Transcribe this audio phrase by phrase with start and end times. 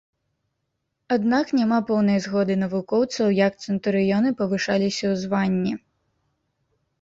[1.15, 5.73] Аднак няма поўнай згоды навукоўцаў як цэнтурыёны павышаліся ў званні.